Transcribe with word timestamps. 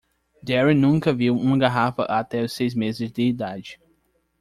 Darren 0.43 0.73
nunca 0.79 1.13
viu 1.13 1.37
uma 1.37 1.55
garrafa 1.59 2.05
até 2.05 2.41
os 2.43 2.53
seis 2.53 2.73
meses 2.73 3.11
de 3.11 3.21
idade. 3.21 3.79